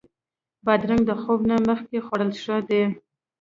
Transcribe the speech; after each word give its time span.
بادرنګ 0.65 1.03
د 1.07 1.11
خوب 1.21 1.39
نه 1.49 1.55
مخکې 1.69 1.97
خوړل 2.05 2.31
ښه 2.43 2.57
دي. 2.67 2.83